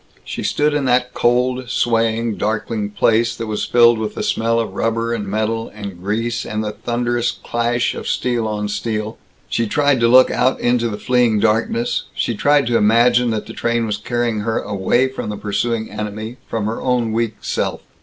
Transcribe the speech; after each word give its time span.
She 0.25 0.41
stood 0.41 0.73
in 0.73 0.85
that 0.85 1.13
cold, 1.13 1.69
swaying, 1.69 2.37
darkling 2.37 2.89
place 2.89 3.35
that 3.35 3.45
was 3.45 3.65
filled 3.65 3.99
with 3.99 4.15
the 4.15 4.23
smell 4.23 4.59
of 4.59 4.73
rubber 4.73 5.13
and 5.13 5.27
metal 5.27 5.69
and 5.75 6.01
grease 6.01 6.43
and 6.43 6.63
the 6.63 6.71
thunderous 6.71 7.29
clash 7.29 7.93
of 7.93 8.07
steel 8.07 8.47
on 8.47 8.67
steel; 8.67 9.19
she 9.47 9.67
tried 9.67 9.99
to 9.99 10.07
look 10.07 10.31
out 10.31 10.59
into 10.59 10.89
the 10.89 10.97
fleeing 10.97 11.37
darkness; 11.39 12.05
she 12.15 12.33
tried 12.35 12.65
to 12.65 12.77
imagine 12.77 13.29
that 13.29 13.45
the 13.45 13.53
train 13.53 13.85
was 13.85 13.97
carrying 13.97 14.39
her 14.39 14.59
away 14.61 15.07
from 15.07 15.29
the 15.29 15.37
pursuing 15.37 15.91
enemy 15.91 16.37
from 16.49 16.65
her 16.65 16.81
own 16.81 17.11
weak 17.13 17.35
self. 17.41 17.81